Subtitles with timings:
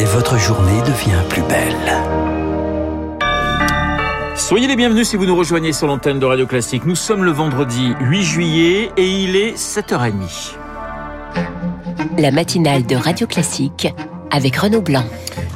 [0.00, 1.76] et votre journée devient plus belle.
[4.34, 6.86] Soyez les bienvenus si vous nous rejoignez sur l'antenne de Radio Classique.
[6.86, 10.54] Nous sommes le vendredi 8 juillet et il est 7h30.
[12.16, 13.88] La matinale de Radio Classique
[14.30, 15.04] avec Renaud Blanc.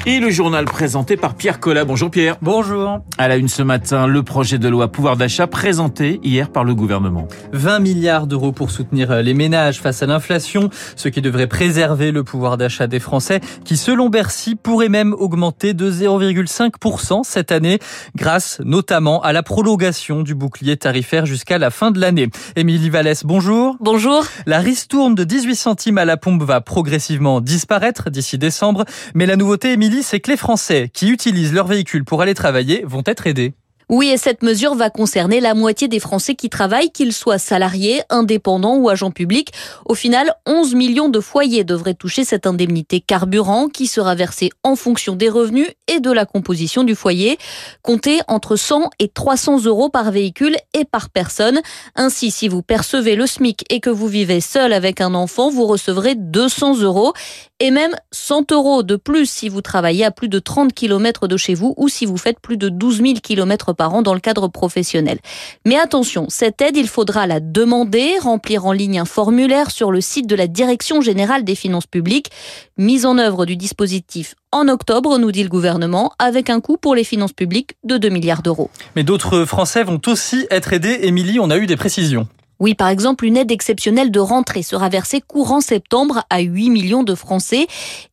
[0.07, 1.87] Et le journal présenté par Pierre Collat.
[1.87, 2.37] Bonjour Pierre.
[2.43, 2.99] Bonjour.
[3.17, 6.75] À la une ce matin, le projet de loi pouvoir d'achat présenté hier par le
[6.75, 7.27] gouvernement.
[7.55, 12.23] 20 milliards d'euros pour soutenir les ménages face à l'inflation, ce qui devrait préserver le
[12.23, 17.79] pouvoir d'achat des Français, qui selon Bercy pourrait même augmenter de 0,5% cette année,
[18.15, 22.29] grâce notamment à la prolongation du bouclier tarifaire jusqu'à la fin de l'année.
[22.57, 23.79] Émilie Vallès, bonjour.
[23.81, 24.27] Bonjour.
[24.45, 28.85] La ristourne de 18 centimes à la pompe va progressivement disparaître d'ici décembre,
[29.15, 32.85] mais la nouveauté, Émilie, c'est que les Français qui utilisent leur véhicule pour aller travailler
[32.87, 33.55] vont être aidés.
[33.91, 38.01] Oui, et cette mesure va concerner la moitié des Français qui travaillent, qu'ils soient salariés,
[38.09, 39.53] indépendants ou agents publics.
[39.85, 44.75] Au final, 11 millions de foyers devraient toucher cette indemnité carburant qui sera versée en
[44.75, 47.37] fonction des revenus et de la composition du foyer.
[47.83, 51.61] Comptez entre 100 et 300 euros par véhicule et par personne.
[51.95, 55.67] Ainsi, si vous percevez le SMIC et que vous vivez seul avec un enfant, vous
[55.67, 57.13] recevrez 200 euros
[57.61, 61.37] et même 100 euros de plus si vous travaillez à plus de 30 km de
[61.37, 64.21] chez vous ou si vous faites plus de 12 000 km par an dans le
[64.21, 65.19] cadre professionnel.
[65.65, 70.01] Mais attention, cette aide, il faudra la demander, remplir en ligne un formulaire sur le
[70.01, 72.31] site de la Direction générale des finances publiques.
[72.77, 76.95] Mise en œuvre du dispositif en octobre, nous dit le gouvernement, avec un coût pour
[76.95, 78.71] les finances publiques de 2 milliards d'euros.
[78.95, 81.01] Mais d'autres Français vont aussi être aidés.
[81.03, 82.29] Émilie, on a eu des précisions.
[82.61, 87.03] Oui, par exemple, une aide exceptionnelle de rentrée sera versée courant septembre à 8 millions
[87.03, 87.67] de Français.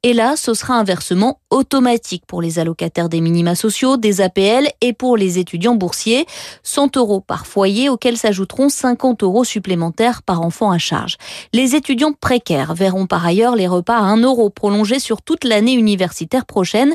[0.04, 4.68] Et là, ce sera un versement automatique pour les allocataires des minima sociaux, des APL
[4.82, 6.26] et pour les étudiants boursiers.
[6.64, 11.18] 100 euros par foyer auxquels s'ajouteront 50 euros supplémentaires par enfant à charge.
[11.54, 15.74] Les étudiants précaires verront par ailleurs les repas à 1 euro prolongés sur toute l'année
[15.74, 16.94] universitaire prochaine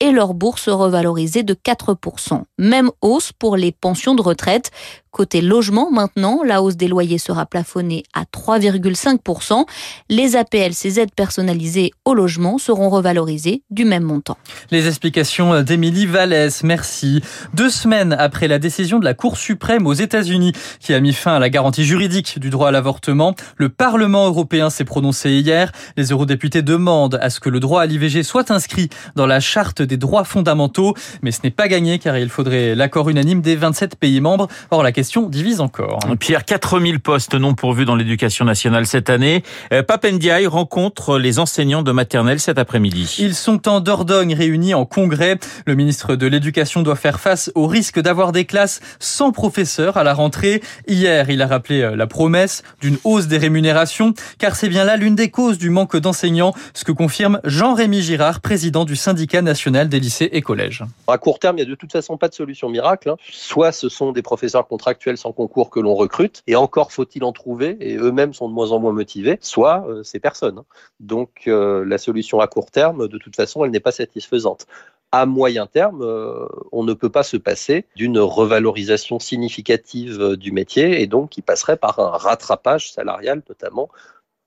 [0.00, 2.42] et leur bourse revalorisée de 4%.
[2.58, 4.70] Même hausse pour les pensions de retraite.
[5.10, 9.64] Côté logement, maintenant, la hausse des loyers sera plafonnée à 3,5%.
[10.08, 14.36] Les APL, ces aides personnalisées au logement, seront revalorisées du même montant.
[14.70, 17.22] Les explications d'Émilie Vallès, merci.
[17.54, 21.36] Deux semaines après la décision de la Cour suprême aux États-Unis qui a mis fin
[21.36, 25.72] à la garantie juridique du droit à l'avortement, le Parlement européen s'est prononcé hier.
[25.96, 29.82] Les eurodéputés demandent à ce que le droit à l'IVG soit inscrit dans la charte
[29.82, 30.94] des droits fondamentaux.
[31.22, 34.48] Mais ce n'est pas gagné car il faudrait l'accord unanime des 27 pays membres.
[34.70, 36.00] Or, la question divise encore.
[36.18, 39.44] Pierre, 4000 postes non pourvus dans l'éducation nationale cette année.
[39.72, 43.14] Euh, Papendiaï rencontre les enseignants de maternelle cet après-midi.
[43.20, 45.38] Ils sont en Dordogne réunis en congrès.
[45.66, 50.02] Le ministre de l'Éducation doit faire face au risque d'avoir des classes sans professeurs à
[50.02, 50.64] la rentrée.
[50.88, 54.96] Hier, il a rappelé euh, la promesse d'une hausse des rémunérations car c'est bien là
[54.96, 59.88] l'une des causes du manque d'enseignants, ce que confirme Jean-Rémy Girard, président du syndicat national
[59.88, 60.82] des lycées et collèges.
[61.06, 63.10] À court terme, il n'y a de toute façon pas de solution miracle.
[63.10, 63.16] Hein.
[63.30, 67.32] Soit ce sont des professeurs contractuels sans concours que l'on recrute, et encore faut-il en
[67.32, 70.58] trouver, et eux-mêmes sont de moins en moins motivés, soit euh, c'est personne.
[70.58, 70.64] Hein.
[71.00, 74.66] Donc euh, la solution à court terme, de toute façon, elle n'est pas satisfaisante
[75.10, 81.00] à moyen terme, euh, on ne peut pas se passer d'une revalorisation significative du métier
[81.00, 83.88] et donc qui passerait par un rattrapage salarial notamment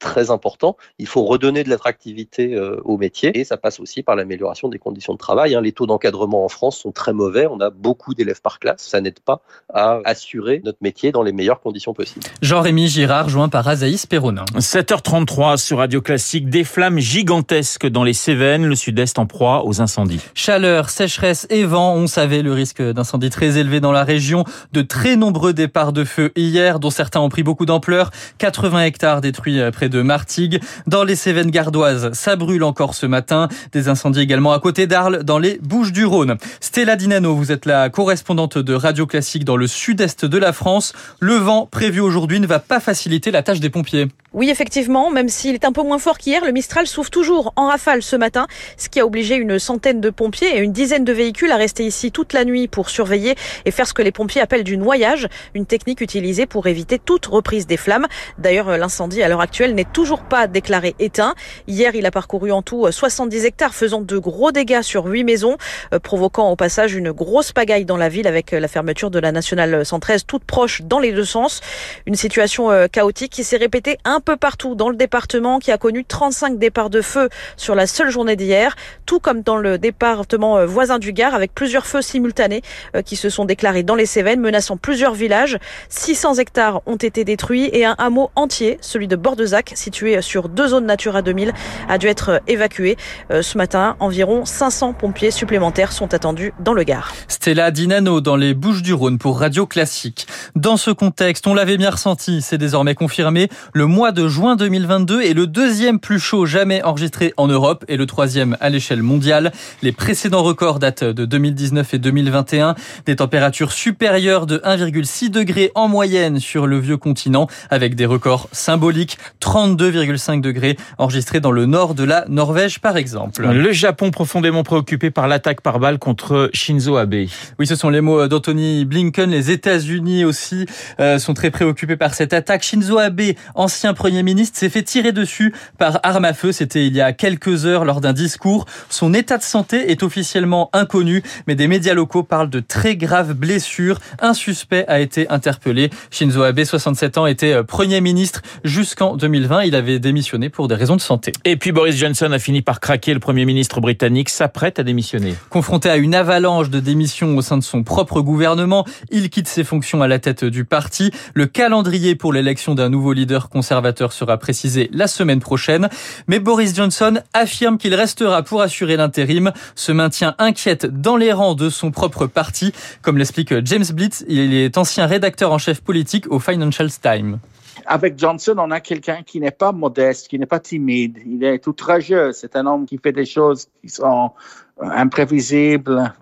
[0.01, 0.75] très important.
[0.99, 4.79] Il faut redonner de l'attractivité euh, au métier et ça passe aussi par l'amélioration des
[4.79, 5.55] conditions de travail.
[5.55, 5.61] Hein.
[5.61, 7.47] Les taux d'encadrement en France sont très mauvais.
[7.47, 8.81] On a beaucoup d'élèves par classe.
[8.81, 9.41] Ça n'aide pas
[9.73, 12.25] à assurer notre métier dans les meilleures conditions possibles.
[12.41, 14.45] Jean-Rémy Girard, joint par Azaïs Perronin.
[14.57, 16.49] 7h33 sur Radio Classique.
[16.49, 20.19] Des flammes gigantesques dans les Cévennes, le sud-est en proie aux incendies.
[20.33, 21.93] Chaleur, sécheresse et vent.
[21.93, 24.45] On savait le risque d'incendie très élevé dans la région.
[24.73, 28.09] De très nombreux départs de feu hier, dont certains ont pris beaucoup d'ampleur.
[28.39, 30.61] 80 hectares détruits euh, près de Martigues.
[30.87, 33.49] Dans les Cévennes gardoises, ça brûle encore ce matin.
[33.73, 36.37] Des incendies également à côté d'Arles, dans les Bouches du Rhône.
[36.59, 40.93] Stella Dinano, vous êtes la correspondante de Radio Classique dans le sud-est de la France.
[41.19, 44.07] Le vent prévu aujourd'hui ne va pas faciliter la tâche des pompiers.
[44.33, 47.67] Oui, effectivement, même s'il est un peu moins fort qu'hier, le Mistral souffle toujours en
[47.67, 48.47] rafale ce matin,
[48.77, 51.83] ce qui a obligé une centaine de pompiers et une dizaine de véhicules à rester
[51.83, 53.35] ici toute la nuit pour surveiller
[53.65, 57.25] et faire ce que les pompiers appellent du noyage, une technique utilisée pour éviter toute
[57.25, 58.07] reprise des flammes.
[58.37, 61.35] D'ailleurs, l'incendie à l'heure actuelle n'est toujours pas déclaré éteint.
[61.67, 65.57] Hier, il a parcouru en tout 70 hectares, faisant de gros dégâts sur 8 maisons,
[65.93, 69.33] euh, provoquant au passage une grosse pagaille dans la ville avec la fermeture de la
[69.33, 71.59] nationale 113 toute proche dans les deux sens.
[72.05, 75.77] Une situation euh, chaotique qui s'est répétée un peu partout dans le département qui a
[75.77, 78.75] connu 35 départs de feu sur la seule journée d'hier,
[79.05, 82.61] tout comme dans le département euh, voisin du Gard avec plusieurs feux simultanés
[82.95, 85.57] euh, qui se sont déclarés dans les Cévennes menaçant plusieurs villages.
[85.89, 90.69] 600 hectares ont été détruits et un hameau entier, celui de Bordezac, situé sur deux
[90.69, 91.51] zones Natura 2000,
[91.89, 92.97] a dû être évacué.
[93.29, 97.11] Ce matin, environ 500 pompiers supplémentaires sont attendus dans le Gard.
[97.27, 100.27] Stella Dinano dans les Bouches du Rhône pour Radio Classique.
[100.55, 105.21] Dans ce contexte, on l'avait bien ressenti, c'est désormais confirmé, le mois de juin 2022
[105.21, 109.51] est le deuxième plus chaud jamais enregistré en Europe et le troisième à l'échelle mondiale.
[109.81, 112.75] Les précédents records datent de 2019 et 2021,
[113.05, 118.49] des températures supérieures de 1,6 degrés en moyenne sur le vieux continent avec des records
[118.51, 123.47] symboliques, 32,5 degrés enregistrés dans le nord de la Norvège par exemple.
[123.47, 127.27] Le Japon profondément préoccupé par l'attaque par balle contre Shinzo Abe.
[127.59, 129.29] Oui, ce sont les mots d'Anthony Blinken.
[129.29, 130.65] Les États-Unis aussi
[130.99, 132.63] euh, sont très préoccupés par cette attaque.
[132.63, 133.21] Shinzo Abe,
[133.55, 136.51] ancien Premier ministre, s'est fait tirer dessus par arme à feu.
[136.51, 138.65] C'était il y a quelques heures lors d'un discours.
[138.89, 143.35] Son état de santé est officiellement inconnu, mais des médias locaux parlent de très graves
[143.35, 143.99] blessures.
[144.19, 145.91] Un suspect a été interpellé.
[146.09, 149.65] Shinzo Abe, 67 ans, était euh, Premier ministre jusqu'en 2020.
[149.65, 151.31] Il avait démissionné pour des raisons de santé.
[151.45, 153.13] Et puis Boris Johnson a fini par craquer.
[153.13, 155.35] Le Premier ministre britannique s'apprête à démissionner.
[155.51, 159.63] Confronté à une avalanche de démissions au sein de son propre gouvernement, il quitte ses
[159.63, 161.11] fonctions à la tête du parti.
[161.35, 165.89] Le calendrier pour l'élection d'un nouveau leader conservateur sera précisé la semaine prochaine.
[166.27, 169.51] Mais Boris Johnson affirme qu'il restera pour assurer l'intérim.
[169.75, 172.73] Ce maintien inquiète dans les rangs de son propre parti.
[173.01, 177.39] Comme l'explique James Blitz, il est ancien rédacteur en chef politique au Financial Times.
[177.85, 181.17] Avec Johnson, on a quelqu'un qui n'est pas modeste, qui n'est pas timide.
[181.25, 182.31] Il est outrageux.
[182.31, 184.31] C'est un homme qui fait des choses qui sont
[184.79, 186.13] imprévisibles.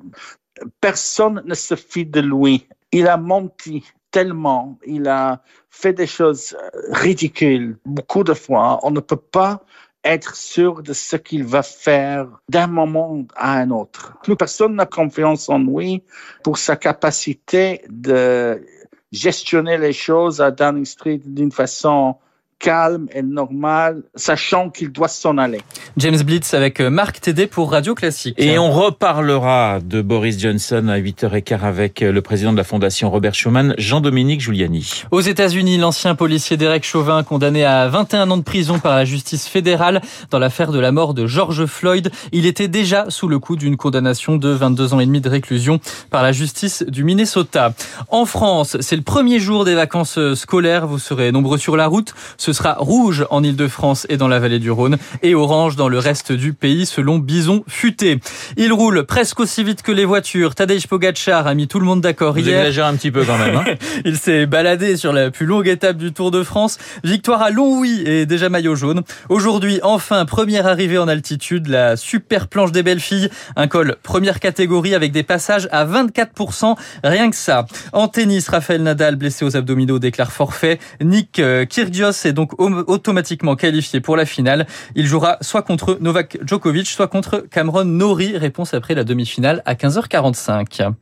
[0.81, 2.67] Personne ne se fie de lui.
[2.91, 4.77] Il a menti tellement.
[4.85, 6.57] Il a fait des choses
[6.91, 8.79] ridicules beaucoup de fois.
[8.83, 9.63] On ne peut pas
[10.03, 14.17] être sûr de ce qu'il va faire d'un moment à un autre.
[14.23, 16.03] Plus personne n'a confiance en lui
[16.43, 18.63] pour sa capacité de
[19.11, 22.15] gestionner les choses à Downing Street d'une façon
[22.59, 25.61] calme et normale, sachant qu'il doit s'en aller.
[25.97, 28.35] James Blitz avec Marc Tédé pour Radio Classique.
[28.37, 33.33] Et on reparlera de Boris Johnson à 8h15 avec le président de la Fondation Robert
[33.33, 35.03] Schuman, Jean-Dominique Giuliani.
[35.11, 39.47] Aux États-Unis, l'ancien policier Derek Chauvin, condamné à 21 ans de prison par la justice
[39.47, 43.55] fédérale dans l'affaire de la mort de George Floyd, il était déjà sous le coup
[43.55, 45.79] d'une condamnation de 22 ans et demi de réclusion
[46.09, 47.73] par la justice du Minnesota.
[48.09, 50.87] En France, c'est le premier jour des vacances scolaires.
[50.87, 52.13] Vous serez nombreux sur la route.
[52.37, 55.99] Ce sera rouge en Ile-de-France et dans la vallée du Rhône et orange dans le
[55.99, 58.19] reste du pays selon Bison Futé.
[58.57, 60.55] Il roule presque aussi vite que les voitures.
[60.55, 62.59] Tadej Pogacar a mis tout le monde d'accord hier.
[62.59, 63.55] exagérez un petit peu quand même.
[63.55, 63.65] Hein
[64.05, 66.77] Il s'est baladé sur la plus longue étape du Tour de France.
[67.03, 69.01] Victoire à Longwy et déjà maillot jaune.
[69.29, 73.29] Aujourd'hui, enfin, première arrivée en altitude, la super planche des belles filles.
[73.55, 76.75] Un col première catégorie avec des passages à 24%.
[77.03, 77.65] Rien que ça.
[77.93, 80.79] En tennis, Raphaël Nadal, blessé aux abdominaux, déclare forfait.
[81.01, 84.65] Nick euh, Kyrgios est donc automatiquement qualifié pour la finale.
[84.95, 88.37] Il jouera soit contre Novak Djokovic, soit contre Cameron Norrie.
[88.37, 90.93] Réponse après la demi-finale à 15h45.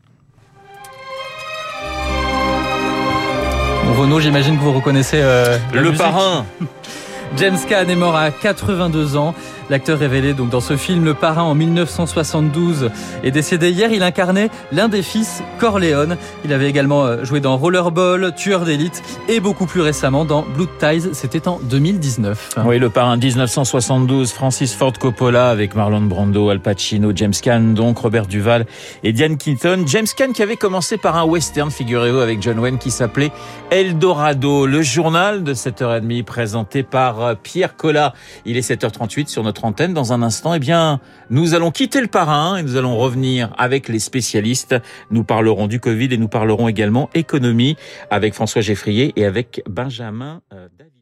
[3.95, 5.97] Renaud, j'imagine que vous reconnaissez euh, le musique.
[5.97, 6.45] parrain.
[7.37, 9.35] James Caan est mort à 82 ans.
[9.69, 12.89] L'acteur révélé donc dans ce film Le Parrain en 1972
[13.23, 13.91] est décédé hier.
[13.91, 16.15] Il incarnait l'un des fils Corleone.
[16.45, 20.69] Il avait également euh, joué dans Rollerball, Tueur d'élite et beaucoup plus récemment dans Blood
[20.79, 21.09] Ties.
[21.13, 22.59] C'était en 2019.
[22.65, 27.97] Oui, le parrain 1972, Francis Ford Coppola avec Marlon Brando, Al Pacino, James Caan, donc
[27.97, 28.65] Robert Duval
[29.03, 29.83] et Diane Keaton.
[29.85, 33.31] James Caan qui avait commencé par un western, figurez-vous, avec John Wayne qui s'appelait
[33.69, 34.65] Eldorado.
[34.65, 38.13] Le journal de 7h30 présenté par euh, Pierre Collat.
[38.45, 39.93] Il est 7h38 sur notre antenne.
[39.93, 40.99] Dans un instant, eh bien,
[41.29, 44.75] nous allons quitter le parrain et nous allons revenir avec les spécialistes.
[45.11, 47.77] Nous parlerons du Covid et nous parlerons également économie
[48.09, 50.96] avec François Geffrier et avec Benjamin euh, David.